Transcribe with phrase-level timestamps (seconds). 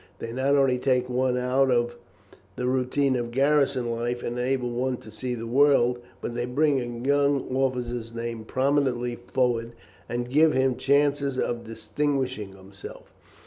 [0.17, 1.95] They not only take one out of
[2.55, 6.81] the routine of garrison life and enable one to see the world, but they bring
[6.81, 9.73] a young officer's name prominently forward,
[10.09, 13.13] and give him chances of distinguishing himself.